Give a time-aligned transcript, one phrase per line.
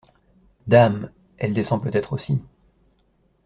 [0.67, 1.11] Dame!
[1.37, 2.41] elle descend peut-être aussi…